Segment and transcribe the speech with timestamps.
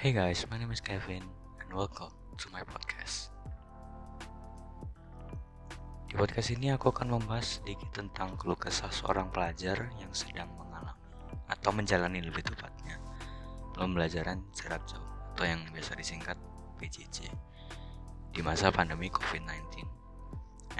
[0.00, 1.20] Hey guys, my name is Kevin
[1.60, 2.08] and welcome
[2.40, 3.28] to my podcast.
[6.08, 10.96] Di podcast ini aku akan membahas sedikit tentang keluh kesah seorang pelajar yang sedang mengalami
[11.52, 12.96] atau menjalani lebih tepatnya
[13.76, 15.04] pembelajaran jarak jauh
[15.36, 16.40] atau yang biasa disingkat
[16.80, 17.28] PJJ
[18.32, 19.84] di masa pandemi COVID-19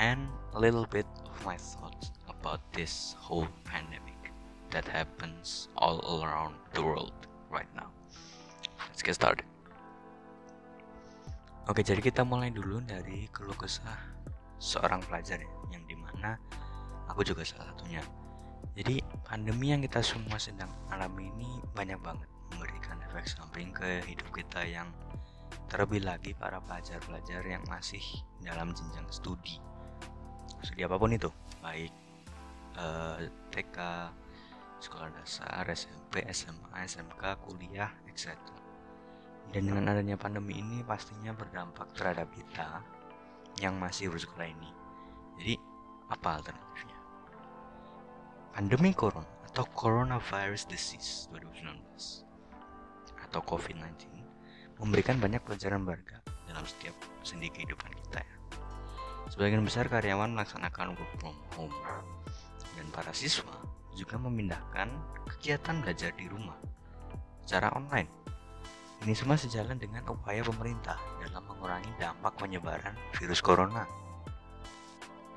[0.00, 4.32] and a little bit of my thoughts about this whole pandemic
[4.72, 7.92] that happens all around the world right now.
[9.00, 9.48] Let's get started.
[11.72, 13.96] Oke, jadi kita mulai dulu dari keluh kesah
[14.60, 16.36] seorang pelajar ya, yang di mana
[17.08, 18.04] aku juga salah satunya.
[18.76, 24.28] Jadi pandemi yang kita semua sedang alami ini banyak banget memberikan efek samping ke hidup
[24.36, 24.92] kita yang
[25.72, 28.04] terlebih lagi para pelajar-pelajar yang masih
[28.44, 29.56] dalam jenjang studi.
[30.60, 31.32] Studi apa pun itu,
[31.64, 31.88] baik
[32.76, 33.76] eh, TK,
[34.84, 38.59] sekolah dasar, SMP, SMA, SMK, kuliah, etc.
[39.50, 42.86] Dan dengan adanya pandemi ini pastinya berdampak terhadap kita
[43.58, 44.70] yang masih bersekolah ini.
[45.42, 45.54] Jadi,
[46.06, 46.98] apa alternatifnya?
[48.54, 51.74] Pandemi corona atau coronavirus disease 2019
[53.30, 54.10] atau COVID-19
[54.78, 56.94] memberikan banyak pelajaran berharga dalam setiap
[57.26, 58.36] sendi kehidupan kita ya.
[59.30, 61.76] Sebagian besar karyawan melaksanakan work from home
[62.78, 63.54] dan para siswa
[63.94, 64.90] juga memindahkan
[65.36, 66.58] kegiatan belajar di rumah
[67.46, 68.10] secara online.
[69.00, 73.88] Ini semua sejalan dengan upaya pemerintah dalam mengurangi dampak penyebaran virus corona.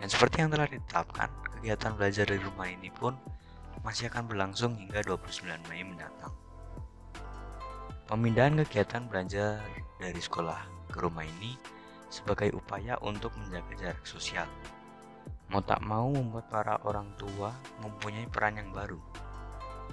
[0.03, 3.15] Dan seperti yang telah ditetapkan, kegiatan belajar di rumah ini pun
[3.87, 6.35] masih akan berlangsung hingga 29 Mei mendatang.
[8.03, 9.63] Pemindahan kegiatan belajar
[9.95, 11.55] dari sekolah ke rumah ini
[12.11, 14.45] sebagai upaya untuk menjaga jarak sosial.
[15.47, 18.99] Mau tak mau membuat para orang tua mempunyai peran yang baru,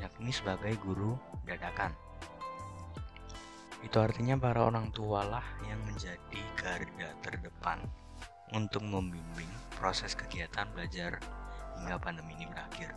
[0.02, 1.14] yakni sebagai guru
[1.46, 2.09] dadakan.
[3.80, 7.80] Itu artinya para orang tua lah yang menjadi garda terdepan
[8.52, 11.16] untuk membimbing proses kegiatan belajar
[11.80, 12.92] hingga pandemi ini berakhir.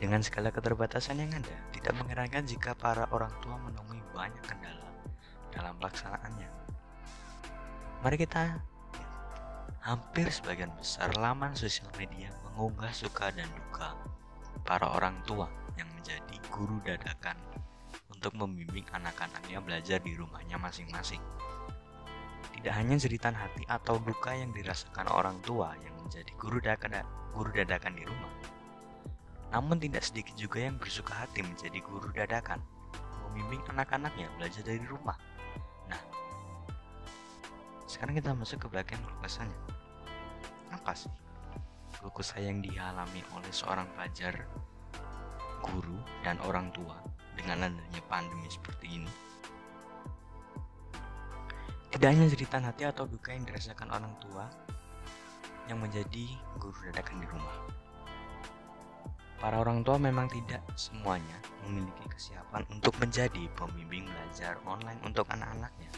[0.00, 4.88] Dengan segala keterbatasan yang ada, tidak mengherankan jika para orang tua menemui banyak kendala
[5.52, 6.48] dalam pelaksanaannya.
[8.02, 8.58] Mari kita
[9.84, 13.94] hampir sebagian besar laman sosial media mengunggah suka dan duka
[14.64, 15.46] para orang tua
[15.78, 17.34] yang menjadi guru dadakan
[18.22, 21.18] untuk membimbing anak-anaknya belajar di rumahnya masing-masing.
[22.54, 27.02] Tidak hanya jeritan hati atau duka yang dirasakan orang tua yang menjadi guru dadakan,
[27.34, 28.30] guru dadakan di rumah,
[29.50, 32.62] namun tidak sedikit juga yang bersuka hati menjadi guru dadakan,
[33.26, 35.18] membimbing anak-anaknya belajar dari rumah.
[35.90, 35.98] Nah,
[37.90, 39.58] sekarang kita masuk ke bagian kelukasannya.
[40.70, 41.10] Apa sih
[41.98, 44.46] keluh yang dialami oleh seorang pelajar,
[45.58, 47.02] guru, dan orang tua
[47.36, 49.12] dengan adanya pandemi seperti ini.
[51.92, 54.48] Tidak hanya cerita hati atau duka yang dirasakan orang tua
[55.68, 56.24] yang menjadi
[56.56, 57.56] guru dadakan di rumah.
[59.36, 65.90] Para orang tua memang tidak semuanya memiliki kesiapan untuk menjadi pembimbing belajar online untuk anak-anaknya.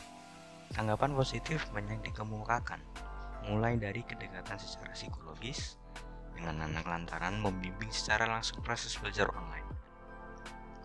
[0.73, 2.81] Tanggapan positif banyak dikemukakan,
[3.47, 5.77] mulai dari kedekatan secara psikologis
[6.35, 9.74] dengan anak lantaran membimbing secara langsung proses belajar online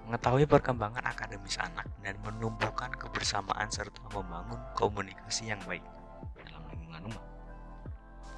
[0.07, 5.83] mengetahui perkembangan akademis anak dan menumbuhkan kebersamaan serta membangun komunikasi yang baik
[6.45, 7.25] dalam lingkungan rumah.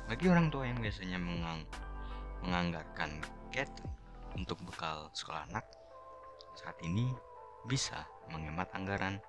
[0.10, 1.62] Bagi orang tua yang biasanya mengang
[2.42, 3.22] menganggarkan
[3.54, 3.94] catering
[4.36, 5.66] untuk bekal sekolah anak,
[6.58, 7.12] saat ini
[7.70, 9.22] bisa menghemat anggaran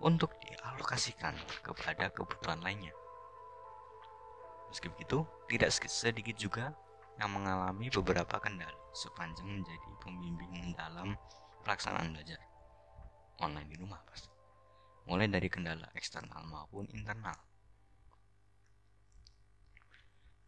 [0.00, 2.94] untuk dialokasikan kepada kebutuhan lainnya.
[4.70, 6.72] Meski begitu, tidak sedikit juga
[7.18, 10.69] yang mengalami beberapa kendala sepanjang menjadi pembimbing
[11.64, 12.40] pelaksanaan belajar
[13.40, 14.28] online di rumah pasti.
[15.08, 17.34] Mulai dari kendala eksternal maupun internal.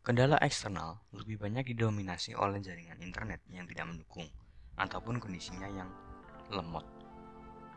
[0.02, 4.26] Kendala eksternal lebih banyak didominasi oleh jaringan internet yang tidak mendukung
[4.74, 5.90] ataupun kondisinya yang
[6.50, 6.84] lemot.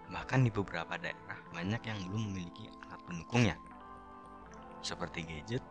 [0.09, 3.57] Bahkan di beberapa daerah banyak yang belum memiliki alat pendukungnya,
[4.81, 5.62] seperti gadget,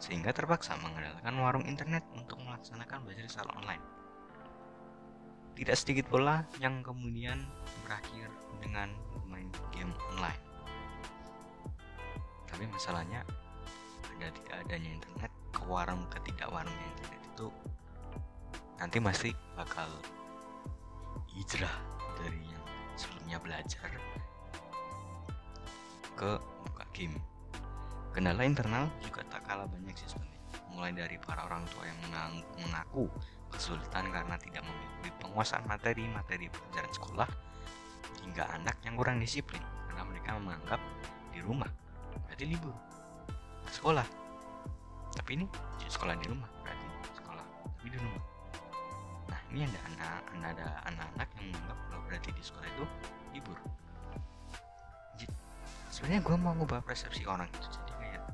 [0.00, 3.97] sehingga terpaksa mengandalkan warung internet untuk melaksanakan belajar secara online.
[5.58, 7.42] Tidak sedikit pula yang kemudian
[7.82, 8.30] berakhir
[8.62, 8.94] dengan
[9.26, 10.38] main game online.
[12.46, 13.26] Tapi masalahnya
[14.06, 17.48] ada tidak adanya internet ke warung ketidak warungnya internet itu
[18.78, 19.90] nanti masih bakal
[21.34, 21.74] hijrah
[22.22, 22.64] dari yang
[22.94, 23.90] sebelumnya belajar
[26.14, 27.18] ke buka game.
[28.14, 30.42] Kendala internal juga tak kalah banyak sih sebenarnya.
[30.70, 31.98] Mulai dari para orang tua yang
[32.62, 33.10] mengaku
[33.58, 37.28] kesulitan karena tidak memiliki penguasaan materi-materi pelajaran sekolah
[38.22, 39.58] hingga anak yang kurang disiplin
[39.90, 40.80] karena mereka menganggap
[41.34, 41.66] di rumah
[42.30, 42.74] berarti libur
[43.74, 44.06] sekolah.
[45.18, 45.46] Tapi ini
[45.90, 46.86] sekolah di rumah berarti
[47.18, 47.44] sekolah
[47.74, 48.22] tapi di rumah.
[49.26, 50.22] Nah ini ada anak
[50.54, 52.84] ada anak-anak yang menganggap kalau berarti di sekolah itu
[53.34, 53.58] libur.
[55.90, 58.24] Sebenarnya gue mau ngubah persepsi orang itu jadi kayak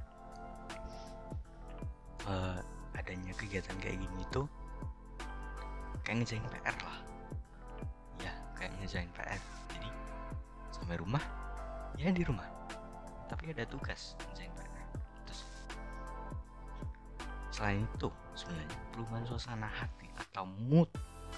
[2.29, 2.61] uh,
[2.93, 4.45] adanya kegiatan kayak gini itu
[6.05, 6.99] kayak ngejain PR lah.
[8.21, 9.41] Ya kayak ngejain PR
[9.73, 9.89] jadi
[10.71, 11.25] sampai rumah
[11.97, 12.47] ya di rumah.
[13.27, 14.71] Tapi ada tugas ngejain PR
[15.25, 15.41] terus
[17.51, 20.87] selain itu sebenarnya perubahan suasana hati atau mood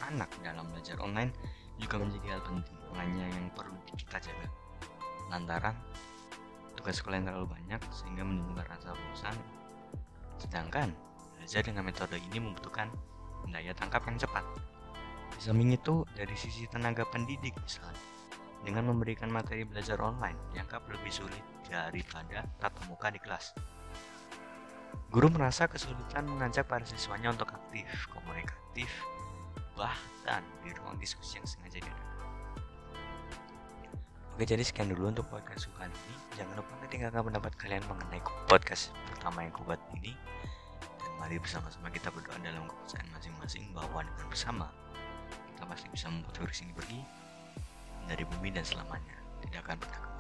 [0.05, 1.33] anak dalam belajar online
[1.81, 2.77] juga menjadi hal penting.
[2.93, 4.49] Makanya yang perlu kita jaga.
[5.31, 5.77] Lantaran
[6.77, 9.37] tugas sekolah yang terlalu banyak sehingga menimbulkan rasa bosan.
[10.37, 10.93] Sedangkan
[11.37, 12.93] belajar dengan metode ini membutuhkan
[13.51, 14.45] daya tangkap yang cepat.
[15.37, 18.01] Samping itu, dari sisi tenaga pendidik misalnya,
[18.65, 23.53] dengan memberikan materi belajar online dianggap lebih sulit daripada tatap muka di kelas.
[25.13, 28.91] Guru merasa kesulitan mengajak para siswanya untuk aktif, komunikatif,
[29.77, 32.17] bahkan di ruang diskusi yang sengaja diadakan.
[34.37, 38.93] Oke jadi sekian dulu untuk podcast kali ini Jangan lupa tinggalkan pendapat kalian mengenai podcast
[39.09, 40.13] pertama yang kubuat ini
[41.27, 44.71] mari bersama-sama kita berdoa dalam kepercayaan masing-masing Bahwa dengan bersama
[45.51, 47.03] kita pasti bisa membuat virus ini pergi
[48.07, 49.19] Dari bumi dan selamanya.
[49.43, 50.16] Tidak akan pernah kembali